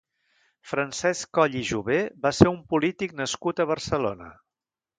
Francesc 0.69 1.29
Coll 1.39 1.57
i 1.59 1.61
Jové 1.73 1.99
va 2.25 2.33
ser 2.39 2.47
un 2.55 2.59
polític 2.73 3.13
nascut 3.21 3.61
a 3.61 3.69
Barcelona. 3.77 4.35